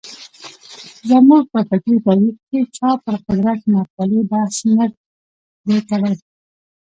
زموږ 1.09 1.43
په 1.53 1.59
فکري 1.69 1.97
تاریخ 2.07 2.35
کې 2.49 2.59
چا 2.75 2.89
پر 3.03 3.15
قدرت 3.25 3.61
مقولې 3.73 4.21
بحث 4.31 4.55
نه 4.75 4.85
دی 5.67 5.79
کړی. 5.89 6.13